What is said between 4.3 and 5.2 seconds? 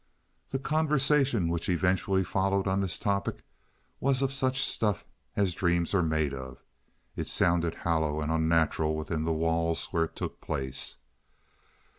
such stuff